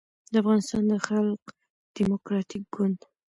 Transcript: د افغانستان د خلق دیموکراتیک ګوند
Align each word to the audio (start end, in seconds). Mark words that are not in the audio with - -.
د 0.31 0.33
افغانستان 0.41 0.83
د 0.91 0.93
خلق 1.07 1.41
دیموکراتیک 1.95 2.63
ګوند 2.75 2.99